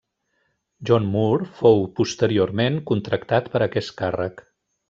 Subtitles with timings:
[0.89, 4.47] John Moore fou posteriorment contractat per a aquest càrrec.